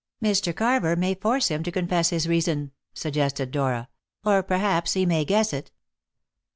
"Mr. 0.19 0.51
Carver 0.55 0.95
may 0.95 1.13
force 1.13 1.49
him 1.49 1.61
to 1.61 1.71
confess 1.71 2.09
his 2.09 2.27
reason," 2.27 2.71
suggested 2.91 3.51
Dora, 3.51 3.87
"or 4.25 4.41
perhaps 4.41 4.93
he 4.93 5.05
may 5.05 5.23
guess 5.23 5.53
it." 5.53 5.69